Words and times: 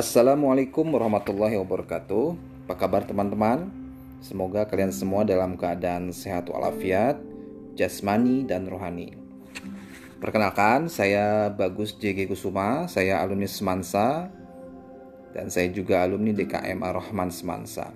Assalamualaikum 0.00 0.96
warahmatullahi 0.96 1.60
wabarakatuh. 1.60 2.32
Apa 2.64 2.88
kabar 2.88 3.04
teman-teman? 3.04 3.68
Semoga 4.24 4.64
kalian 4.64 4.96
semua 4.96 5.28
dalam 5.28 5.60
keadaan 5.60 6.08
sehat 6.08 6.48
walafiat, 6.48 7.20
jasmani 7.76 8.48
dan 8.48 8.64
rohani. 8.64 9.12
Perkenalkan, 10.16 10.88
saya 10.88 11.52
Bagus 11.52 11.92
JG 12.00 12.32
Kusuma, 12.32 12.88
saya 12.88 13.20
alumni 13.20 13.44
Semansa 13.44 14.32
dan 15.36 15.52
saya 15.52 15.68
juga 15.68 16.00
alumni 16.00 16.32
DKM 16.32 16.80
Ar-Rahman 16.80 17.28
Semansa. 17.28 17.92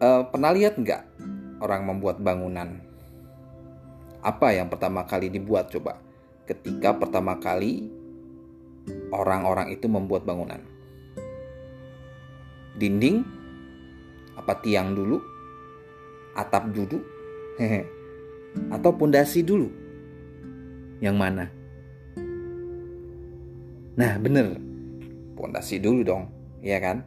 Uh, 0.00 0.32
pernah 0.32 0.56
lihat 0.56 0.80
nggak 0.80 1.04
orang 1.60 1.92
membuat 1.92 2.24
bangunan? 2.24 2.80
Apa 4.24 4.56
yang 4.56 4.72
pertama 4.72 5.04
kali 5.04 5.28
dibuat 5.28 5.68
coba? 5.68 6.00
Ketika 6.48 6.96
pertama 6.96 7.36
kali 7.36 8.00
orang-orang 9.12 9.70
itu 9.74 9.86
membuat 9.86 10.24
bangunan. 10.24 10.60
Dinding, 12.78 13.22
apa 14.34 14.58
tiang 14.64 14.96
dulu, 14.96 15.20
atap 16.32 16.72
dulu, 16.72 16.98
atau 18.72 18.90
pondasi 18.96 19.44
dulu. 19.44 19.68
Yang 21.02 21.16
mana? 21.18 21.44
Nah, 23.92 24.16
bener. 24.16 24.56
Pondasi 25.36 25.82
dulu 25.82 26.00
dong, 26.06 26.30
ya 26.64 26.78
kan? 26.80 27.04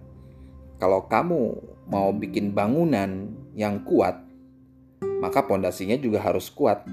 Kalau 0.77 1.07
kamu 1.07 1.41
mau 1.87 2.11
bikin 2.11 2.51
bangunan 2.51 3.31
yang 3.55 3.81
kuat, 3.87 4.21
maka 5.23 5.47
pondasinya 5.47 5.95
juga 5.95 6.19
harus 6.21 6.51
kuat. 6.51 6.83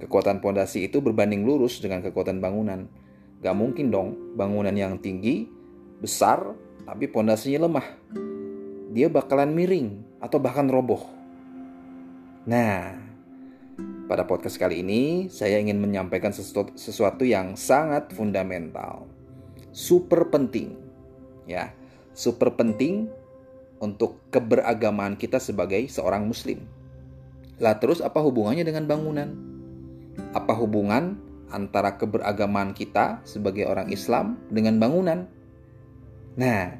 Kekuatan 0.00 0.42
pondasi 0.42 0.88
itu 0.88 0.98
berbanding 0.98 1.46
lurus 1.46 1.78
dengan 1.78 2.02
kekuatan 2.02 2.42
bangunan. 2.42 2.90
Gak 3.40 3.56
mungkin 3.56 3.88
dong 3.88 4.36
bangunan 4.36 4.76
yang 4.76 5.00
tinggi, 5.00 5.48
besar, 6.00 6.52
tapi 6.84 7.08
pondasinya 7.08 7.64
lemah. 7.64 7.86
Dia 8.92 9.08
bakalan 9.08 9.56
miring 9.56 10.20
atau 10.20 10.36
bahkan 10.36 10.68
roboh. 10.68 11.00
Nah, 12.44 13.00
pada 14.10 14.28
podcast 14.28 14.60
kali 14.60 14.84
ini 14.84 15.32
saya 15.32 15.56
ingin 15.56 15.80
menyampaikan 15.80 16.34
sesuatu, 16.36 16.76
sesuatu 16.76 17.24
yang 17.24 17.56
sangat 17.56 18.12
fundamental. 18.12 19.08
Super 19.72 20.28
penting. 20.28 20.76
Ya, 21.48 21.72
super 22.12 22.52
penting 22.52 23.08
untuk 23.80 24.20
keberagamaan 24.28 25.16
kita 25.16 25.40
sebagai 25.40 25.80
seorang 25.88 26.28
muslim. 26.28 26.68
Lah 27.56 27.80
terus 27.80 28.04
apa 28.04 28.20
hubungannya 28.20 28.66
dengan 28.68 28.84
bangunan? 28.84 29.32
Apa 30.36 30.52
hubungan 30.58 31.29
antara 31.50 31.98
keberagaman 31.98 32.72
kita 32.72 33.22
sebagai 33.26 33.66
orang 33.66 33.90
Islam 33.90 34.38
dengan 34.50 34.78
bangunan. 34.78 35.26
Nah, 36.38 36.74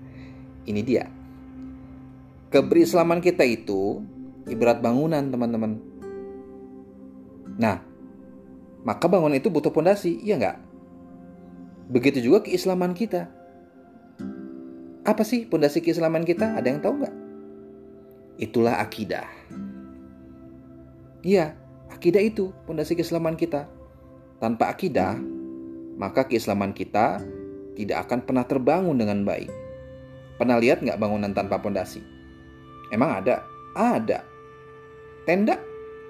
ini 0.66 0.80
dia. 0.82 1.10
Keberislaman 2.50 3.22
kita 3.22 3.46
itu 3.46 4.02
ibarat 4.50 4.82
bangunan, 4.82 5.22
teman-teman. 5.30 5.78
Nah, 7.58 7.78
maka 8.82 9.06
bangunan 9.06 9.36
itu 9.36 9.52
butuh 9.52 9.70
pondasi, 9.70 10.18
iya 10.24 10.40
nggak? 10.40 10.58
Begitu 11.90 12.22
juga 12.30 12.46
keislaman 12.46 12.94
kita. 12.94 13.30
Apa 15.02 15.26
sih 15.26 15.46
pondasi 15.46 15.82
keislaman 15.82 16.22
kita? 16.22 16.54
Ada 16.54 16.66
yang 16.70 16.80
tahu 16.82 17.02
nggak? 17.02 17.14
Itulah 18.40 18.78
akidah. 18.80 19.26
Iya, 21.20 21.52
akidah 21.92 22.22
itu 22.24 22.54
pondasi 22.64 22.96
keislaman 22.96 23.36
kita. 23.36 23.68
Tanpa 24.40 24.72
akidah, 24.72 25.20
maka 26.00 26.24
keislaman 26.24 26.72
kita 26.72 27.20
tidak 27.76 28.08
akan 28.08 28.24
pernah 28.24 28.48
terbangun 28.48 28.96
dengan 28.96 29.20
baik. 29.20 29.52
Pernah 30.40 30.56
lihat 30.56 30.80
nggak 30.80 30.96
bangunan 30.96 31.36
tanpa 31.36 31.60
pondasi? 31.60 32.00
Emang 32.88 33.20
ada? 33.20 33.44
Ada. 33.76 34.24
Tenda? 35.28 35.60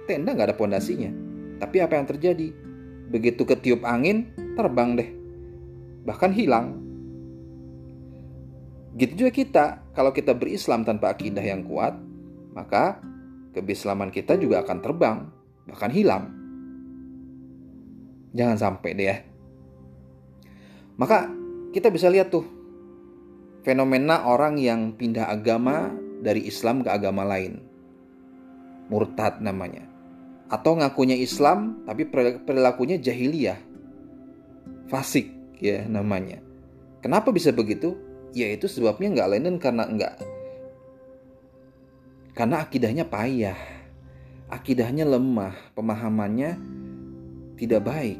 Tenda 0.07 0.31
nggak 0.31 0.55
ada 0.55 0.57
pondasinya. 0.57 1.11
Tapi 1.59 1.83
apa 1.83 1.99
yang 1.99 2.07
terjadi? 2.07 2.49
Begitu 3.11 3.43
ketiup 3.43 3.83
angin, 3.83 4.31
terbang 4.55 4.95
deh. 4.95 5.11
Bahkan 6.07 6.31
hilang. 6.31 6.79
Gitu 8.95 9.27
juga 9.27 9.31
kita, 9.35 9.65
kalau 9.91 10.15
kita 10.15 10.39
berislam 10.39 10.87
tanpa 10.87 11.11
akidah 11.11 11.43
yang 11.43 11.67
kuat, 11.67 11.99
maka 12.55 13.03
keislaman 13.51 14.15
kita 14.15 14.39
juga 14.39 14.63
akan 14.63 14.79
terbang, 14.79 15.19
bahkan 15.67 15.91
hilang. 15.91 16.40
Jangan 18.37 18.57
sampai 18.59 18.91
deh 18.95 19.07
ya. 19.07 19.17
Maka 21.01 21.31
kita 21.75 21.89
bisa 21.89 22.13
lihat 22.13 22.31
tuh 22.31 22.45
fenomena 23.65 24.27
orang 24.27 24.61
yang 24.61 24.95
pindah 24.95 25.31
agama 25.31 25.91
dari 26.21 26.47
Islam 26.47 26.85
ke 26.85 26.91
agama 26.93 27.27
lain. 27.27 27.63
Murtad 28.91 29.43
namanya. 29.43 29.87
Atau 30.51 30.79
ngakunya 30.79 31.15
Islam 31.15 31.87
tapi 31.87 32.07
perilakunya 32.45 32.99
jahiliyah. 32.99 33.59
Fasik 34.91 35.31
ya 35.63 35.87
namanya. 35.87 36.43
Kenapa 37.01 37.31
bisa 37.31 37.55
begitu? 37.55 37.95
Yaitu 38.35 38.67
sebabnya 38.71 39.11
nggak 39.11 39.29
lain 39.31 39.45
dan 39.47 39.57
karena 39.59 39.85
enggak 39.87 40.15
karena 42.41 42.63
akidahnya 42.65 43.05
payah, 43.05 43.59
akidahnya 44.49 45.05
lemah, 45.05 45.53
pemahamannya 45.75 46.57
tidak 47.61 47.85
baik. 47.85 48.17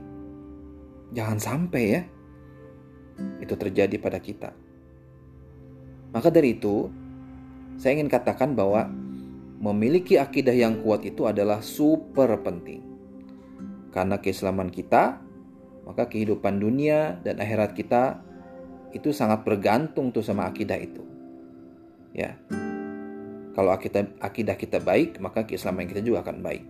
Jangan 1.17 1.41
sampai 1.41 1.85
ya 1.89 2.03
itu 3.41 3.55
terjadi 3.57 3.97
pada 3.97 4.21
kita. 4.21 4.53
Maka 6.11 6.29
dari 6.29 6.59
itu, 6.59 6.91
saya 7.81 7.97
ingin 7.97 8.11
katakan 8.11 8.53
bahwa 8.53 8.89
memiliki 9.61 10.17
akidah 10.17 10.55
yang 10.55 10.81
kuat 10.85 11.07
itu 11.07 11.25
adalah 11.25 11.63
super 11.65 12.37
penting. 12.43 12.83
Karena 13.91 14.19
keislaman 14.19 14.71
kita, 14.71 15.19
maka 15.87 16.07
kehidupan 16.07 16.63
dunia 16.63 17.19
dan 17.23 17.39
akhirat 17.39 17.75
kita 17.75 18.23
itu 18.91 19.15
sangat 19.15 19.47
bergantung 19.47 20.11
tuh 20.11 20.23
sama 20.23 20.51
akidah 20.51 20.79
itu. 20.79 21.03
Ya. 22.15 22.35
Kalau 23.55 23.75
akidah, 23.75 24.07
akidah 24.23 24.55
kita 24.55 24.79
baik, 24.83 25.19
maka 25.19 25.47
keislaman 25.47 25.87
kita 25.87 26.03
juga 26.03 26.27
akan 26.27 26.43
baik. 26.43 26.65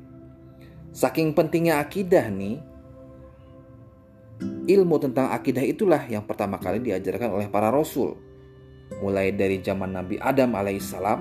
Saking 0.90 1.38
pentingnya 1.38 1.78
akidah 1.78 2.26
nih, 2.30 2.58
ilmu 4.66 4.96
tentang 4.98 5.30
akidah 5.30 5.62
itulah 5.62 6.02
yang 6.10 6.26
pertama 6.26 6.58
kali 6.58 6.82
diajarkan 6.82 7.30
oleh 7.30 7.46
para 7.46 7.70
rasul. 7.70 8.18
Mulai 8.98 9.30
dari 9.30 9.62
zaman 9.62 9.94
Nabi 9.94 10.18
Adam 10.18 10.58
alaihissalam, 10.58 11.20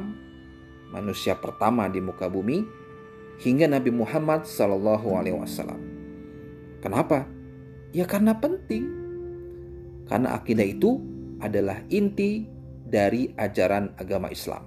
manusia 0.90 1.38
pertama 1.38 1.86
di 1.86 2.02
muka 2.02 2.26
bumi, 2.26 2.66
hingga 3.40 3.70
Nabi 3.70 3.94
Muhammad 3.94 4.50
sallallahu 4.50 5.08
alaihi 5.14 5.38
wasallam. 5.38 5.80
Kenapa? 6.82 7.30
Ya 7.94 8.10
karena 8.10 8.34
penting. 8.34 8.90
Karena 10.10 10.34
akidah 10.34 10.66
itu 10.66 10.98
adalah 11.38 11.86
inti 11.94 12.50
dari 12.90 13.30
ajaran 13.38 13.94
agama 14.02 14.34
Islam. 14.34 14.66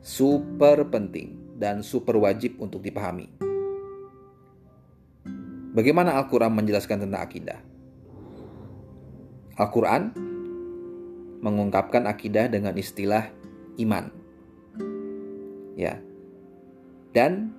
Super 0.00 0.88
penting 0.88 1.60
dan 1.60 1.84
super 1.84 2.16
wajib 2.16 2.56
untuk 2.56 2.80
dipahami. 2.80 3.47
Bagaimana 5.78 6.18
Al-Quran 6.18 6.58
menjelaskan 6.58 7.06
tentang 7.06 7.22
akidah? 7.22 7.62
Al-Quran 9.54 10.10
mengungkapkan 11.38 12.02
akidah 12.10 12.50
dengan 12.50 12.74
istilah 12.74 13.30
iman. 13.78 14.10
Ya. 15.78 16.02
Dan 17.14 17.54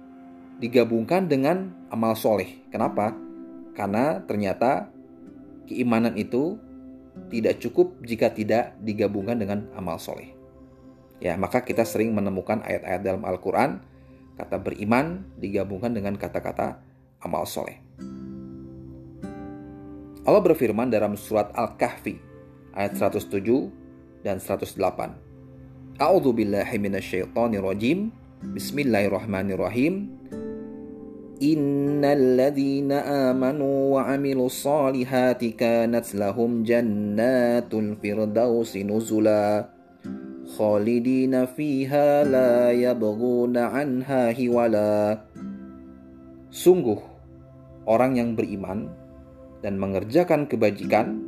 digabungkan 0.59 1.31
dengan 1.31 1.72
amal 1.88 2.11
soleh. 2.20 2.59
Kenapa? 2.67 3.16
Karena 3.72 4.20
ternyata 4.28 4.91
keimanan 5.64 6.20
itu 6.20 6.59
tidak 7.32 7.64
cukup 7.64 8.03
jika 8.03 8.35
tidak 8.35 8.76
digabungkan 8.84 9.40
dengan 9.40 9.72
amal 9.79 9.96
soleh. 9.96 10.35
Ya, 11.23 11.40
maka 11.40 11.64
kita 11.64 11.88
sering 11.88 12.11
menemukan 12.11 12.59
ayat-ayat 12.67 12.99
dalam 12.99 13.23
Al-Quran 13.23 13.79
kata 14.35 14.59
beriman 14.59 15.23
digabungkan 15.40 15.96
dengan 15.96 16.20
kata-kata 16.20 16.84
amal 17.23 17.47
soleh. 17.47 17.89
Allah 20.28 20.44
berfirman 20.44 20.92
dalam 20.92 21.16
surat 21.16 21.48
Al-Kahfi 21.56 22.20
ayat 22.76 23.00
107 23.00 23.72
dan 24.28 24.44
108. 24.44 24.76
A'udzu 25.96 26.36
billahi 26.36 26.76
minasyaitonir 26.76 27.64
rajim. 27.64 28.12
Bismillahirrahmanirrahim. 28.44 30.12
Innal 31.40 32.36
ladzina 32.36 33.32
amanu 33.32 33.96
wa 33.96 34.12
'amilus 34.12 34.60
solihati 34.60 35.56
kanat 35.56 36.12
lahum 36.12 36.68
jannatul 36.68 37.96
firdausi 38.04 38.84
nuzula 38.84 39.72
khalidina 40.52 41.48
fiha 41.48 42.28
la 42.28 42.76
yabghuna 42.76 43.72
anha 43.72 44.36
hiwala. 44.36 45.24
Sungguh 46.52 47.00
orang 47.88 48.20
yang 48.20 48.36
beriman 48.36 48.98
dan 49.59 49.76
mengerjakan 49.76 50.47
kebajikan, 50.47 51.20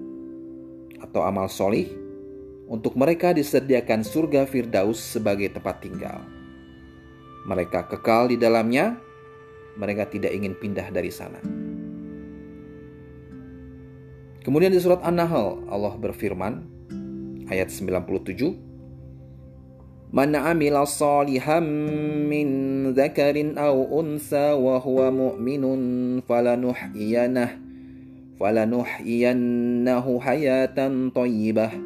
atau 1.02 1.26
amal 1.28 1.52
solih, 1.52 1.88
untuk 2.72 2.96
mereka 2.96 3.36
disediakan 3.36 4.08
surga 4.08 4.48
Firdaus 4.48 5.00
sebagai 5.02 5.52
tempat 5.52 5.84
tinggal. 5.84 6.24
Mereka 7.44 7.92
kekal 7.92 8.32
di 8.32 8.38
dalamnya, 8.40 8.96
mereka 9.76 10.08
tidak 10.08 10.32
ingin 10.32 10.56
pindah 10.56 10.88
dari 10.94 11.12
sana. 11.12 11.42
Kemudian 14.42 14.74
di 14.74 14.82
surat 14.82 15.06
An-Nahl 15.06 15.70
Allah 15.70 15.94
berfirman 16.02 16.66
ayat 17.52 17.70
97 17.70 18.72
Man 20.12 20.36
amila 20.36 20.84
salihan 20.84 21.64
min 22.28 22.50
dzakarin 22.92 23.56
aw 23.56 23.72
unsa 23.96 24.60
wa 24.60 24.76
huwa 24.82 25.08
mu'minun 25.14 26.20
falanuhyiyanah 26.28 27.71
thayyibah 31.14 31.78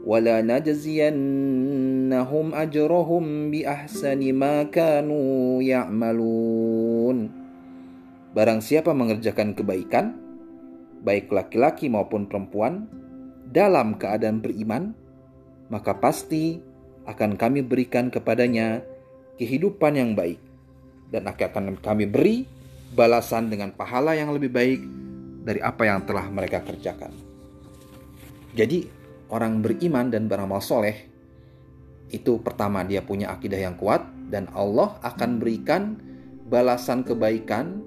wala 0.00 0.40
najziyannahum 0.40 2.56
ajrahum 2.56 3.52
bi 3.52 3.68
ahsani 3.68 4.32
ma 4.32 4.64
kanu 4.72 5.60
ya'malun 5.60 7.28
Barang 8.32 8.64
siapa 8.64 8.96
mengerjakan 8.96 9.52
kebaikan 9.52 10.30
baik 11.04 11.32
laki-laki 11.32 11.88
maupun 11.88 12.28
perempuan, 12.28 12.86
dalam 13.50 13.98
keadaan 13.98 14.38
beriman, 14.38 14.94
maka 15.72 15.96
pasti 15.98 16.60
akan 17.08 17.34
kami 17.34 17.66
berikan 17.66 18.12
kepadanya 18.12 18.84
kehidupan 19.40 19.98
yang 19.98 20.12
baik, 20.14 20.38
dan 21.10 21.26
akan 21.26 21.80
kami 21.80 22.06
beri 22.06 22.46
balasan 22.94 23.50
dengan 23.50 23.74
pahala 23.74 24.14
yang 24.14 24.30
lebih 24.30 24.52
baik 24.52 24.80
dari 25.40 25.60
apa 25.64 25.82
yang 25.88 26.04
telah 26.04 26.28
mereka 26.28 26.60
kerjakan. 26.64 27.12
Jadi, 28.52 28.86
orang 29.30 29.62
beriman 29.62 30.10
dan 30.10 30.26
beramal 30.26 30.60
soleh 30.60 31.10
itu 32.10 32.42
pertama 32.42 32.82
dia 32.82 33.00
punya 33.00 33.30
akidah 33.30 33.58
yang 33.58 33.78
kuat, 33.78 34.02
dan 34.30 34.50
Allah 34.50 34.98
akan 35.06 35.38
berikan 35.38 35.98
balasan 36.50 37.06
kebaikan 37.06 37.82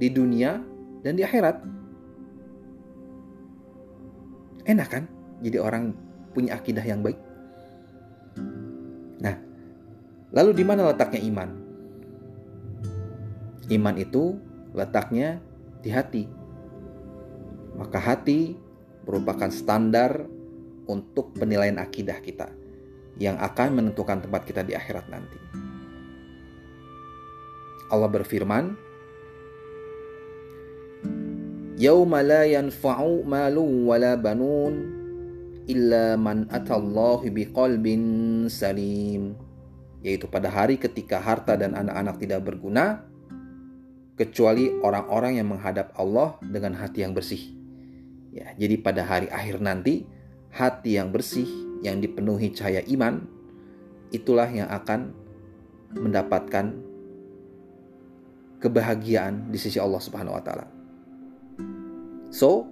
di 0.00 0.08
dunia 0.08 0.60
dan 1.04 1.16
di 1.16 1.22
akhirat. 1.24 1.60
Enak 4.68 4.88
kan? 4.88 5.04
Jadi 5.44 5.56
orang 5.60 5.92
punya 6.32 6.56
akidah 6.56 6.84
yang 6.84 7.00
baik. 7.04 7.20
Nah, 9.20 9.36
lalu 10.32 10.50
di 10.56 10.64
mana 10.64 10.88
letaknya 10.92 11.20
iman? 11.28 11.48
Iman 13.68 13.96
itu 14.00 14.36
letaknya 14.72 15.40
di 15.84 15.92
hati. 15.92 16.24
Maka 17.78 18.02
hati 18.02 18.58
merupakan 19.06 19.48
standar 19.48 20.26
untuk 20.90 21.32
penilaian 21.38 21.78
akidah 21.78 22.18
kita 22.18 22.50
yang 23.16 23.38
akan 23.38 23.78
menentukan 23.78 24.24
tempat 24.24 24.42
kita 24.42 24.66
di 24.66 24.74
akhirat 24.74 25.06
nanti. 25.06 25.38
Allah 27.88 28.10
berfirman, 28.10 28.64
Yauma 31.78 32.26
la 32.26 32.42
yanfa'u 32.42 33.22
malu 33.22 33.86
wala 33.86 34.18
banun 34.18 34.98
illa 35.70 36.18
man 36.18 36.50
atallahu 36.50 37.30
biqalbin 37.30 38.02
salim 38.50 39.38
yaitu 40.02 40.26
pada 40.26 40.50
hari 40.50 40.74
ketika 40.78 41.22
harta 41.22 41.54
dan 41.54 41.74
anak-anak 41.78 42.18
tidak 42.18 42.40
berguna 42.46 43.06
kecuali 44.18 44.74
orang-orang 44.82 45.38
yang 45.38 45.54
menghadap 45.54 45.94
Allah 45.94 46.34
dengan 46.42 46.74
hati 46.74 47.06
yang 47.06 47.14
bersih. 47.14 47.57
Ya, 48.38 48.54
jadi 48.54 48.78
pada 48.78 49.02
hari 49.02 49.26
akhir 49.34 49.58
nanti 49.58 50.06
hati 50.54 50.94
yang 50.94 51.10
bersih 51.10 51.48
yang 51.82 51.98
dipenuhi 51.98 52.54
cahaya 52.54 52.86
iman 52.86 53.26
itulah 54.14 54.46
yang 54.46 54.70
akan 54.70 55.10
mendapatkan 55.98 56.70
kebahagiaan 58.62 59.50
di 59.50 59.58
sisi 59.58 59.82
Allah 59.82 59.98
Subhanahu 59.98 60.38
wa 60.38 60.42
taala. 60.42 60.66
So, 62.30 62.70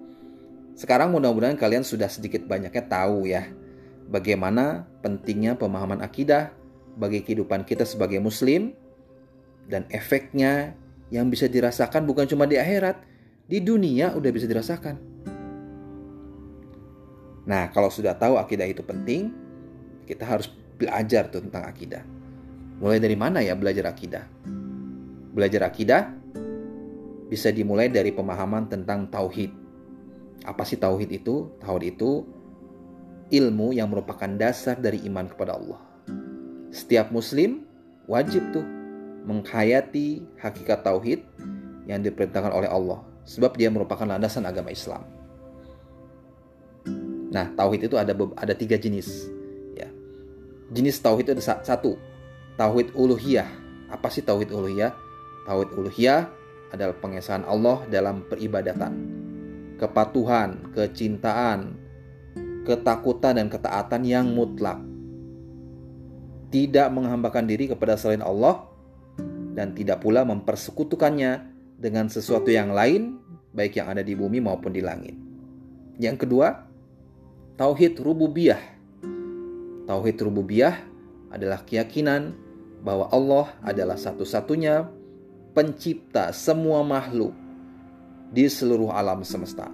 sekarang 0.79 1.11
mudah-mudahan 1.11 1.59
kalian 1.59 1.83
sudah 1.83 2.07
sedikit 2.07 2.47
banyaknya 2.47 2.85
tahu 2.87 3.27
ya 3.27 3.51
bagaimana 4.07 4.87
pentingnya 5.03 5.59
pemahaman 5.59 5.99
akidah 5.99 6.55
bagi 6.95 7.27
kehidupan 7.27 7.67
kita 7.67 7.83
sebagai 7.83 8.23
muslim 8.23 8.71
dan 9.67 9.83
efeknya 9.91 10.79
yang 11.11 11.27
bisa 11.27 11.51
dirasakan 11.51 12.07
bukan 12.07 12.27
cuma 12.27 12.47
di 12.47 12.55
akhirat, 12.59 13.03
di 13.51 13.59
dunia 13.63 14.15
udah 14.15 14.31
bisa 14.31 14.47
dirasakan. 14.47 15.16
Nah, 17.47 17.71
kalau 17.71 17.89
sudah 17.89 18.19
tahu 18.19 18.37
akidah 18.37 18.67
itu 18.67 18.83
penting, 18.83 19.31
kita 20.05 20.27
harus 20.27 20.51
belajar 20.77 21.31
tuh 21.31 21.47
tentang 21.47 21.65
akidah. 21.67 22.03
Mulai 22.83 23.01
dari 23.01 23.17
mana 23.17 23.41
ya 23.41 23.57
belajar 23.57 23.89
akidah? 23.89 24.27
Belajar 25.33 25.71
akidah 25.71 26.13
bisa 27.27 27.51
dimulai 27.51 27.89
dari 27.89 28.13
pemahaman 28.13 28.69
tentang 28.69 29.09
tauhid. 29.09 29.55
Apa 30.45 30.63
sih 30.67 30.77
tauhid 30.77 31.11
itu? 31.11 31.55
Tauhid 31.63 31.97
itu 31.97 32.27
ilmu 33.33 33.75
yang 33.75 33.91
merupakan 33.91 34.29
dasar 34.39 34.79
dari 34.79 35.03
iman 35.07 35.27
kepada 35.27 35.59
Allah. 35.59 35.81
Setiap 36.71 37.11
muslim 37.11 37.67
wajib 38.07 38.43
tuh 38.55 38.63
menghayati 39.27 40.23
hakikat 40.39 40.87
tauhid 40.87 41.27
yang 41.91 42.03
diperintahkan 42.03 42.55
oleh 42.55 42.71
Allah 42.71 43.03
sebab 43.27 43.59
dia 43.59 43.73
merupakan 43.73 44.07
landasan 44.07 44.47
agama 44.47 44.71
Islam. 44.71 45.03
Nah, 47.37 47.53
tauhid 47.53 47.93
itu 47.93 48.01
ada 48.01 48.17
ada 48.17 48.55
tiga 48.57 48.81
jenis. 48.81 49.29
Ya. 49.77 49.93
Jenis 50.73 50.97
tauhid 51.05 51.29
itu 51.29 51.33
ada 51.37 51.61
satu, 51.61 52.01
tauhid 52.57 52.97
uluhiyah. 52.97 53.45
Apa 53.93 54.09
sih 54.09 54.25
tauhid 54.25 54.49
uluhiyah? 54.49 54.97
Tauhid 55.45 55.77
uluhiyah 55.77 56.33
adalah 56.73 56.97
pengesahan 56.97 57.45
Allah 57.45 57.85
dalam 57.93 58.25
peribadatan. 58.25 58.97
Kepatuhan, 59.77 60.73
kecintaan, 60.73 61.77
ketakutan 62.65 63.37
dan 63.37 63.53
ketaatan 63.53 64.03
yang 64.09 64.33
mutlak. 64.33 64.81
Tidak 66.49 66.89
menghambakan 66.89 67.45
diri 67.45 67.69
kepada 67.69 68.01
selain 68.01 68.25
Allah 68.25 68.65
dan 69.53 69.77
tidak 69.77 70.01
pula 70.01 70.25
mempersekutukannya 70.25 71.53
dengan 71.77 72.09
sesuatu 72.09 72.49
yang 72.49 72.73
lain 72.73 73.21
baik 73.53 73.77
yang 73.77 73.93
ada 73.93 74.01
di 74.01 74.17
bumi 74.17 74.41
maupun 74.41 74.73
di 74.73 74.81
langit. 74.81 75.13
Yang 76.01 76.25
kedua, 76.25 76.66
tauhid 77.57 77.97
rububiyah. 77.99 78.61
Tauhid 79.89 80.17
rububiyah 80.21 80.77
adalah 81.33 81.65
keyakinan 81.65 82.37
bahwa 82.85 83.09
Allah 83.11 83.47
adalah 83.65 83.97
satu-satunya 83.97 84.87
pencipta 85.57 86.31
semua 86.37 86.85
makhluk 86.85 87.33
di 88.31 88.45
seluruh 88.47 88.93
alam 88.93 89.25
semesta. 89.25 89.73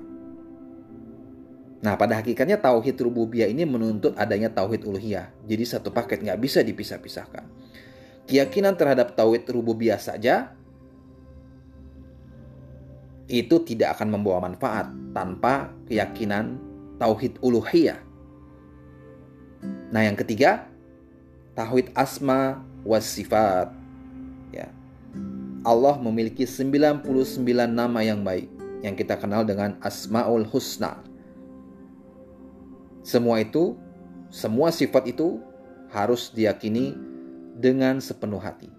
Nah, 1.82 1.98
pada 1.98 2.22
hakikatnya 2.22 2.62
tauhid 2.62 2.94
rububiyah 2.94 3.50
ini 3.50 3.66
menuntut 3.66 4.14
adanya 4.14 4.46
tauhid 4.46 4.86
uluhiyah. 4.86 5.34
Jadi 5.42 5.64
satu 5.66 5.90
paket 5.90 6.22
nggak 6.22 6.38
bisa 6.38 6.62
dipisah-pisahkan. 6.62 7.42
Keyakinan 8.30 8.78
terhadap 8.78 9.18
tauhid 9.18 9.42
rububiyah 9.50 9.98
saja 9.98 10.54
itu 13.26 13.58
tidak 13.66 13.98
akan 13.98 14.14
membawa 14.14 14.46
manfaat 14.46 14.94
tanpa 15.10 15.74
keyakinan 15.90 16.71
tauhid 17.02 17.42
uluhiyah. 17.42 17.98
Nah, 19.90 20.06
yang 20.06 20.14
ketiga, 20.14 20.70
tauhid 21.58 21.90
asma 21.98 22.62
was 22.86 23.02
sifat. 23.02 23.74
Ya. 24.54 24.70
Allah 25.66 25.98
memiliki 25.98 26.46
99 26.46 27.02
nama 27.66 28.06
yang 28.06 28.22
baik 28.22 28.46
yang 28.86 28.94
kita 28.94 29.18
kenal 29.18 29.42
dengan 29.42 29.78
Asmaul 29.82 30.46
Husna. 30.46 30.98
Semua 33.02 33.42
itu, 33.42 33.78
semua 34.30 34.70
sifat 34.70 35.10
itu 35.10 35.42
harus 35.90 36.30
diyakini 36.30 36.94
dengan 37.58 37.98
sepenuh 38.02 38.42
hati. 38.42 38.70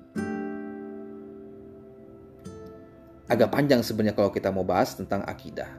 Agak 3.31 3.51
panjang 3.51 3.79
sebenarnya 3.79 4.15
kalau 4.15 4.31
kita 4.31 4.51
mau 4.51 4.67
bahas 4.67 4.95
tentang 4.95 5.23
akidah. 5.23 5.71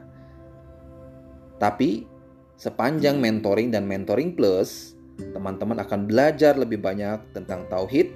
Tapi 1.61 2.14
sepanjang 2.55 3.19
mentoring 3.19 3.71
dan 3.71 3.87
mentoring 3.87 4.35
plus, 4.35 4.95
teman-teman 5.35 5.79
akan 5.79 6.07
belajar 6.07 6.55
lebih 6.55 6.79
banyak 6.79 7.19
tentang 7.31 7.67
tauhid 7.71 8.11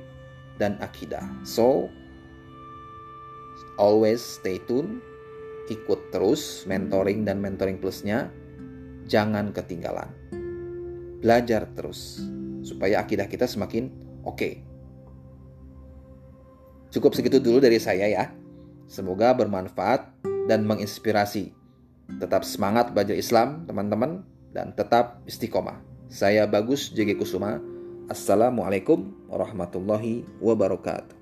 dan 0.60 0.76
akidah. 0.84 1.24
So, 1.48 1.88
always 3.80 4.20
stay 4.20 4.60
tune, 4.68 5.00
ikut 5.72 6.12
terus 6.12 6.68
mentoring 6.68 7.24
dan 7.24 7.40
mentoring 7.40 7.80
plusnya, 7.80 8.28
jangan 9.08 9.56
ketinggalan. 9.56 10.12
Belajar 11.20 11.68
terus 11.76 12.24
supaya 12.64 13.04
akidah 13.04 13.28
kita 13.28 13.48
semakin 13.48 13.92
oke. 14.24 14.36
Okay. 14.36 14.54
Cukup 16.90 17.14
segitu 17.14 17.38
dulu 17.38 17.62
dari 17.62 17.78
saya 17.78 18.10
ya. 18.10 18.26
Semoga 18.90 19.38
bermanfaat 19.38 20.10
dan 20.50 20.66
menginspirasi. 20.66 21.59
Tetap 22.18 22.42
semangat 22.42 22.98
belajar 22.98 23.14
Islam, 23.14 23.70
teman-teman. 23.70 24.26
dan 24.50 24.74
tetap 24.74 25.22
istiqomah. 25.30 25.78
Saya 26.10 26.50
Bagus 26.50 26.90
JG 26.90 27.22
Kusuma. 27.22 27.62
Assalamualaikum 28.10 29.14
warahmatullahi 29.30 30.26
wabarakatuh. 30.42 31.19